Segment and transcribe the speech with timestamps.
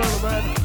[0.00, 0.59] Berlin, man.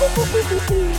[0.00, 0.86] Woo-hoo-hoo-hoo-hoo-hoo!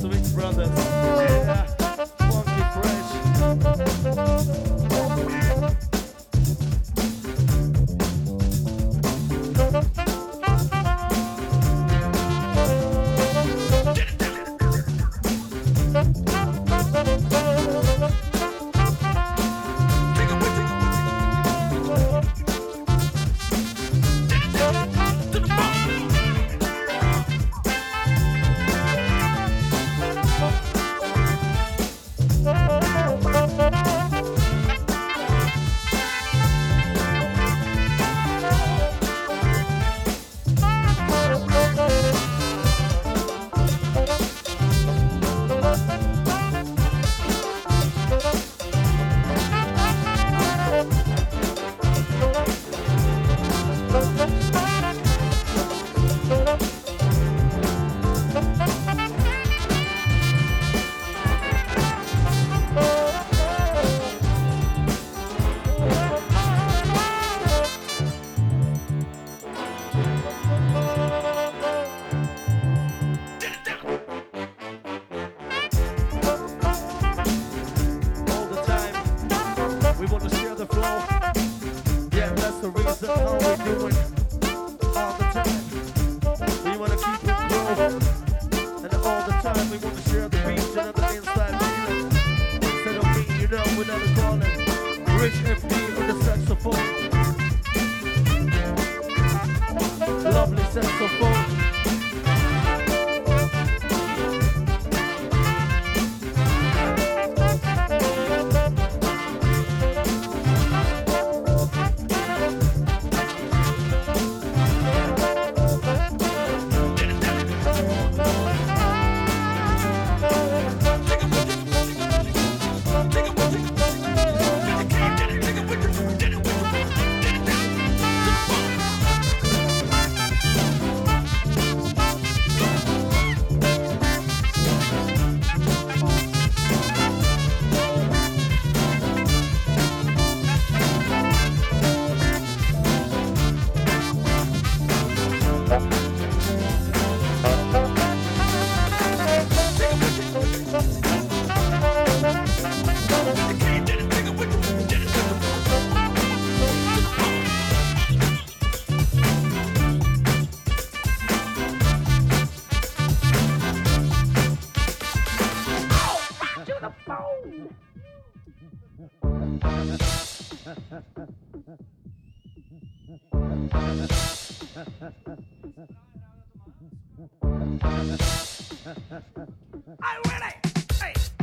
[0.00, 0.81] Sweet Brothers.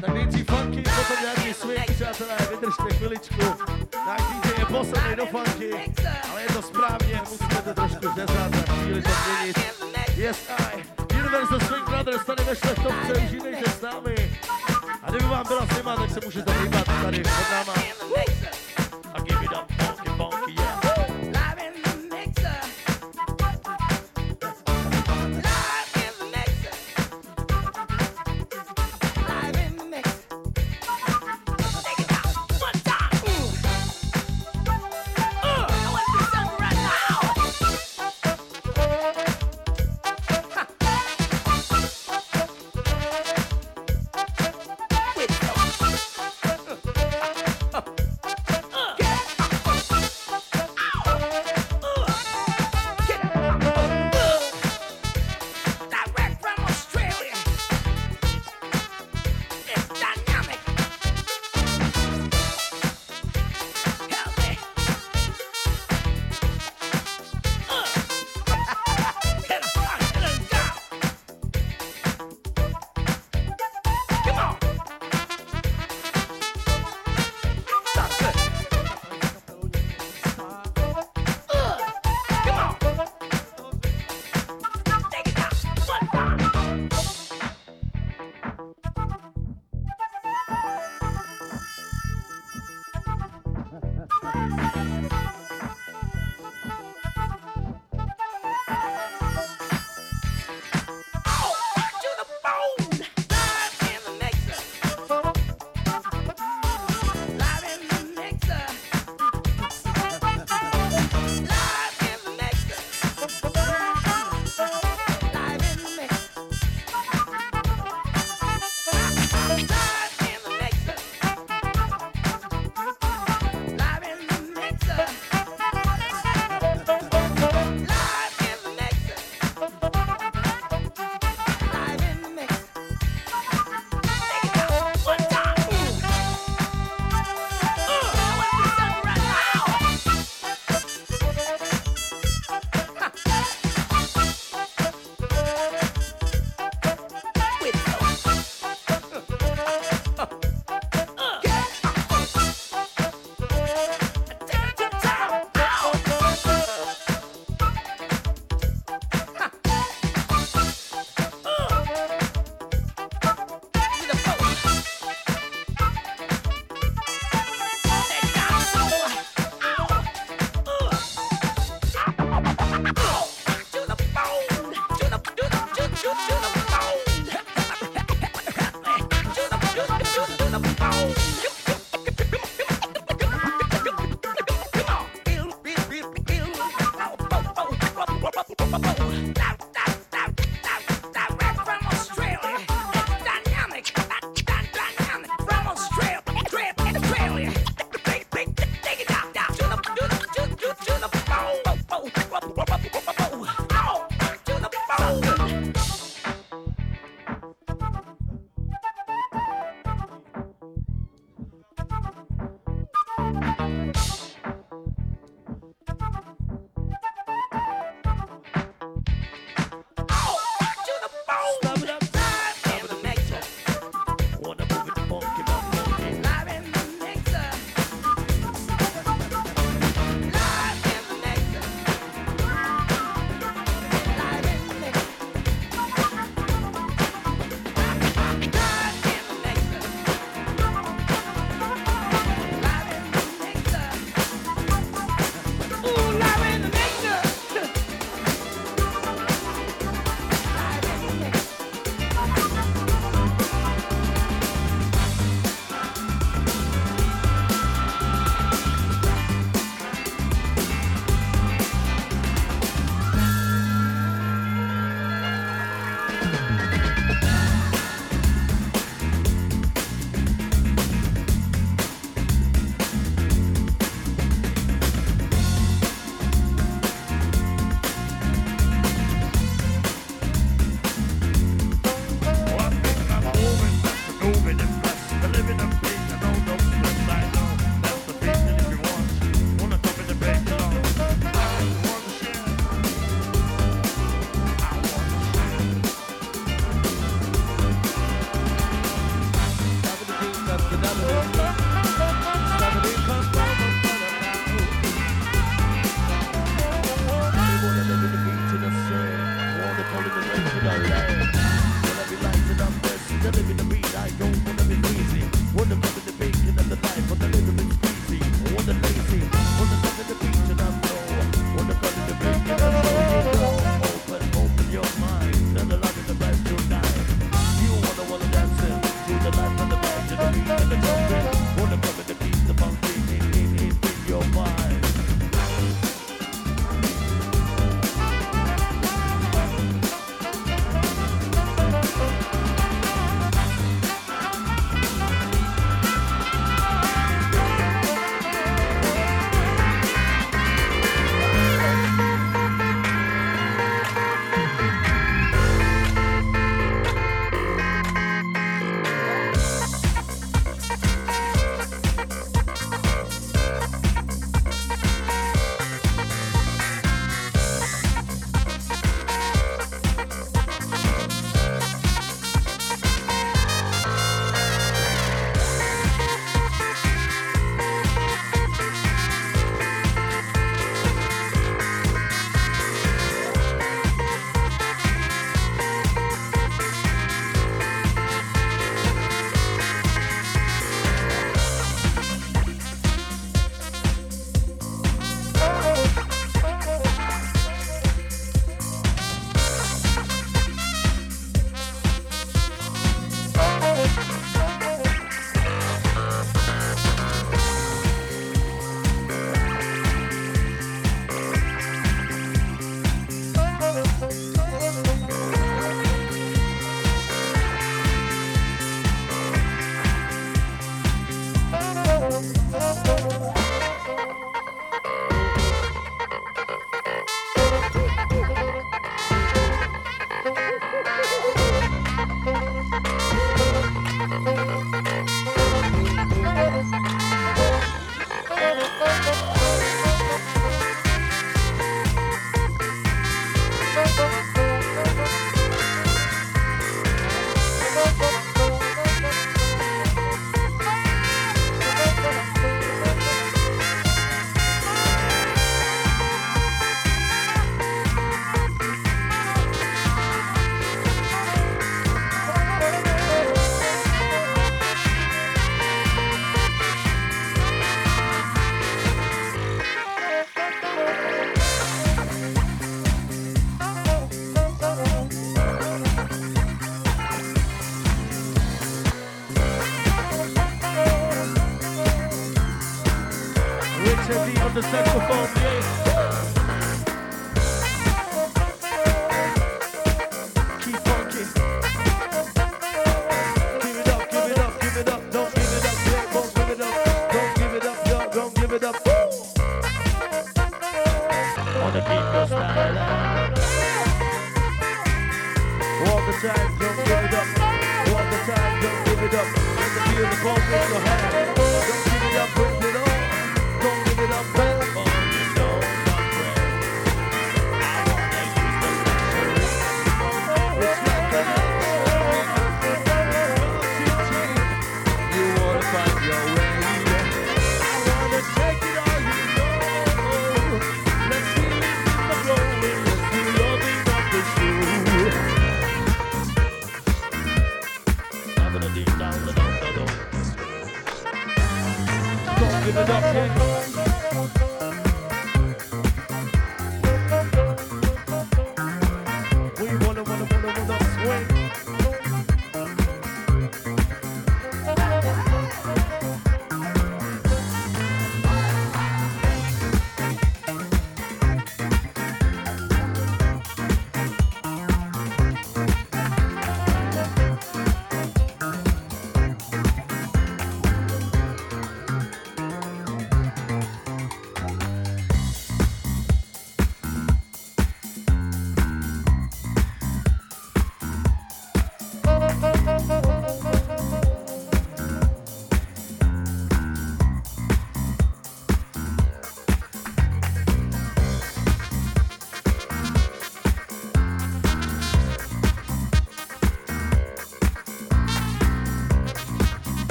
[0.00, 3.42] Tak nejdřív funky, potom nějaký swing, přátelé, vydržte chviličku.
[4.06, 5.70] Náš DJ je poslední do funky,
[6.30, 9.58] ale je to správně, musíme to trošku řezat a chvíli to změnit.
[10.16, 10.84] Yes, I.
[11.14, 14.14] Universal Swing Brothers tady ve Šlechtovce, užijte s námi.
[15.02, 17.74] A kdyby vám byla zima, tak se můžete hýbat tady pod náma.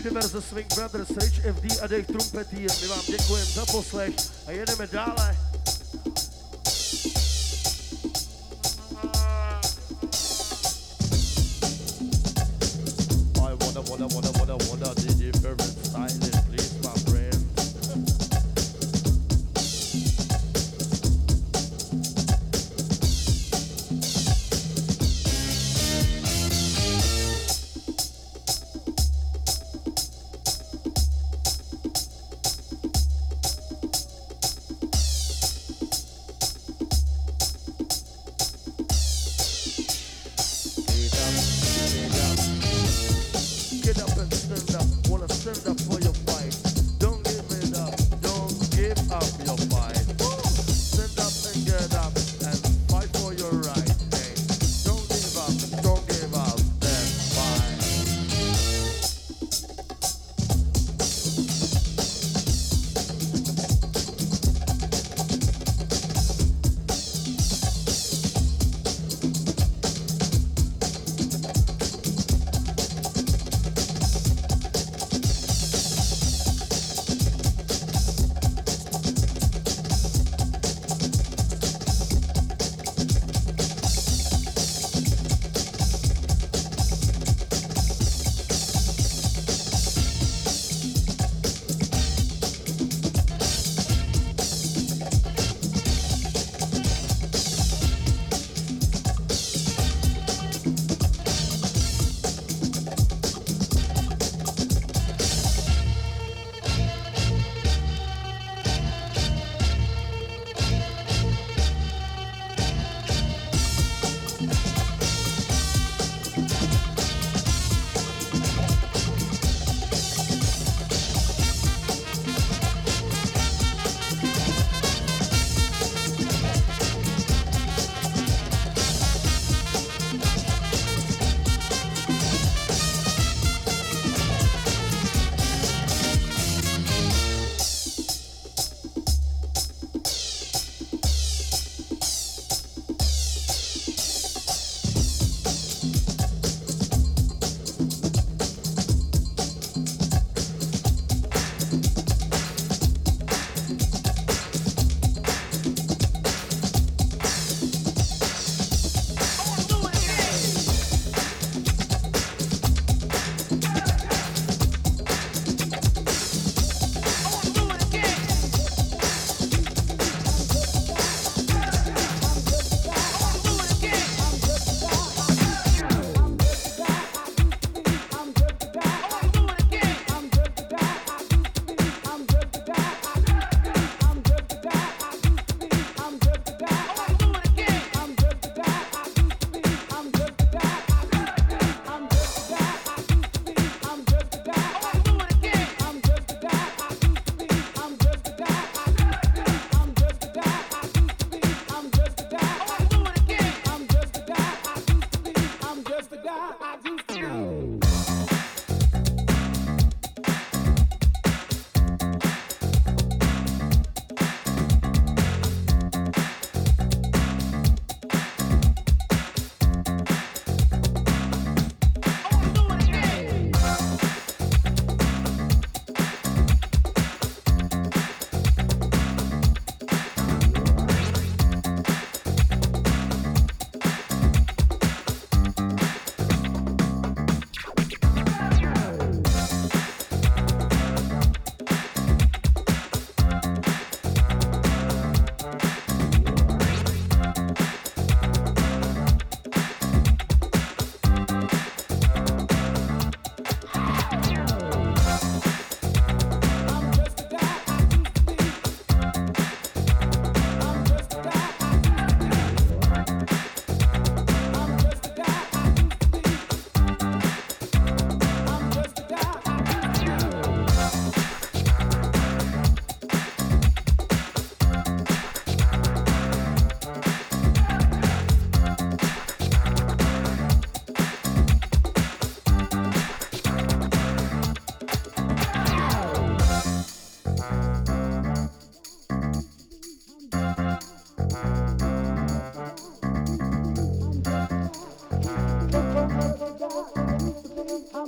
[0.00, 2.70] Universe Swing Brothers, Rich FD a Dave trumpetier.
[2.82, 4.14] My vám děkujeme za poslech
[4.46, 5.36] a jedeme dále.
[13.36, 16.39] I wanna, wanna, wanna, wanna, wanna the different styling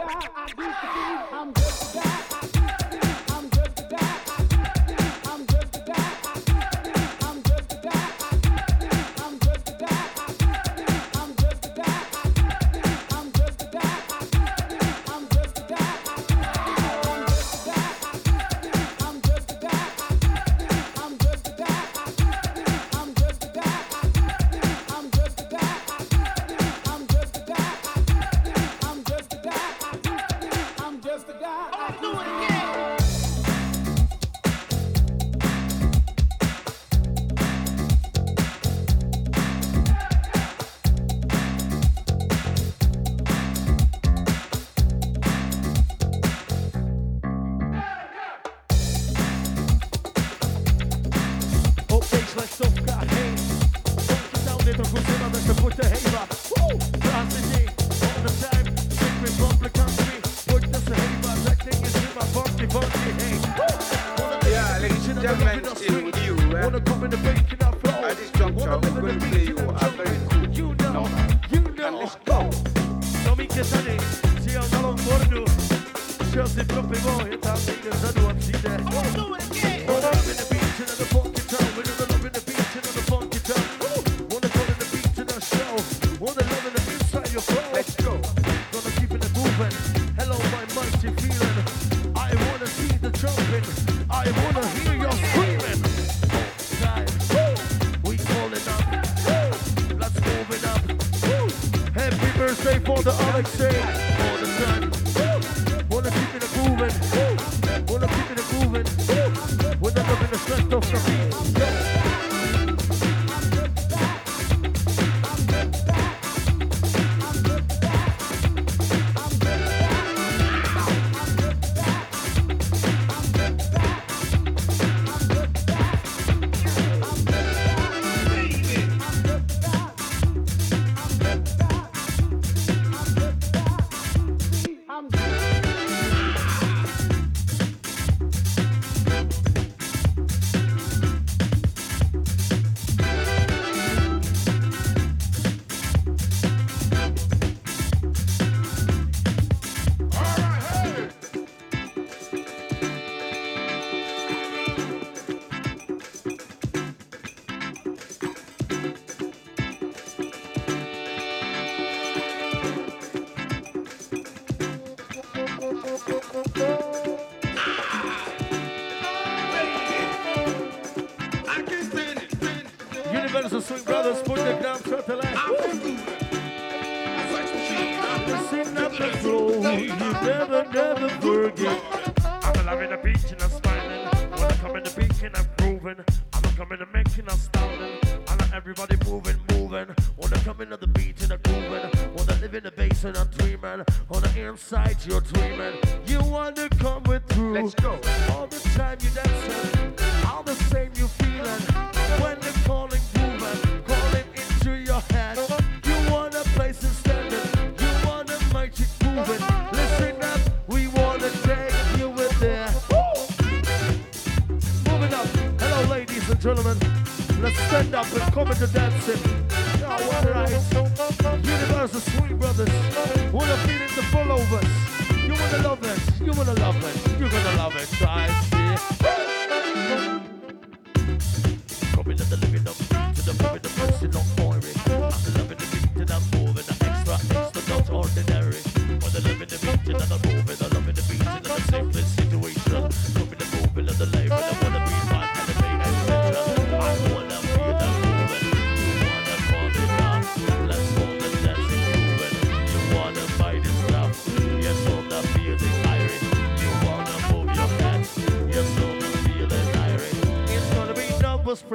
[1.94, 2.24] guy.
[3.34, 4.33] I'm just a guy.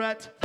[0.10, 0.39] that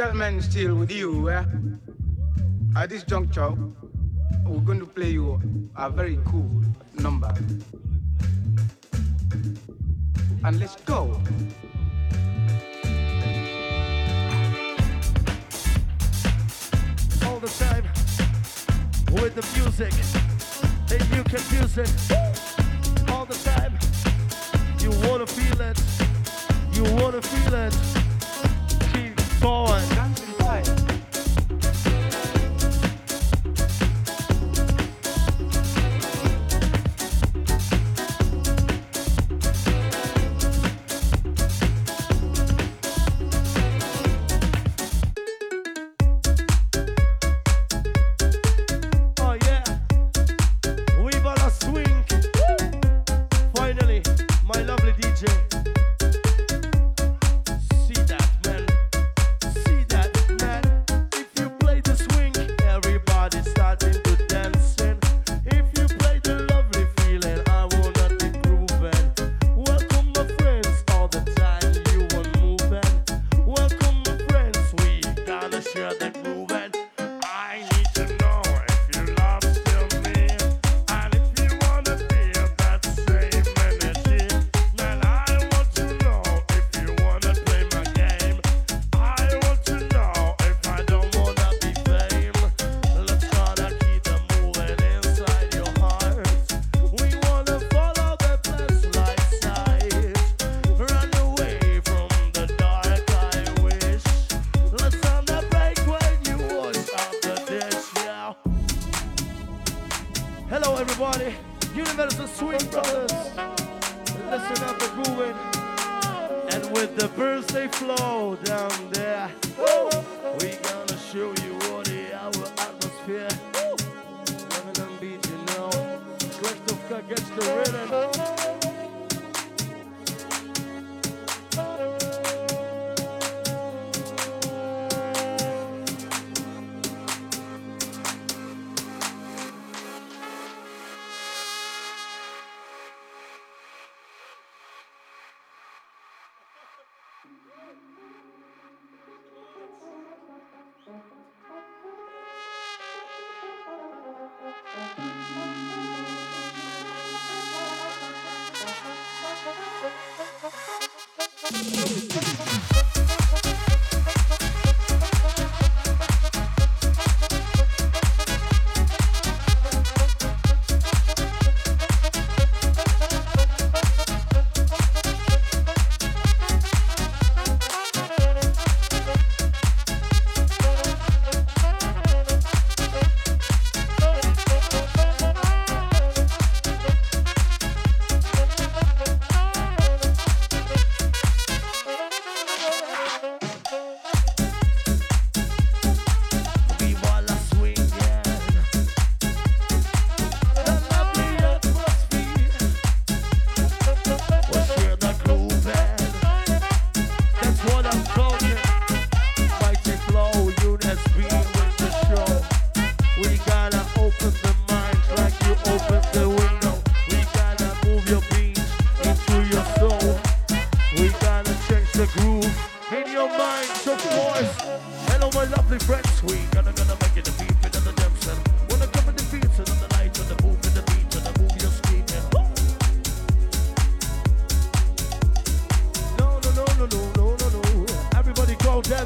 [0.00, 1.28] Gentlemen, still with you.
[1.28, 1.44] Eh?
[2.74, 3.52] At this juncture,
[4.46, 5.38] we're going to play you
[5.76, 7.30] a very cool number.
[10.42, 10.76] And let's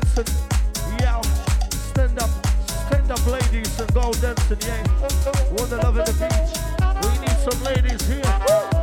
[0.01, 0.34] dancing.
[1.01, 1.20] Yeah,
[1.70, 2.30] stand up,
[2.86, 4.59] stand up, ladies, and go dancing.
[4.66, 4.82] Yeah,
[5.53, 6.55] wanna love in the beach.
[7.03, 8.74] We need some ladies here.